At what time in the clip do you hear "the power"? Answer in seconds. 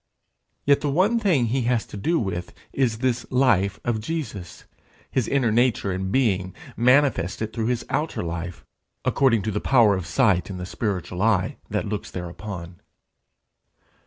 9.51-9.93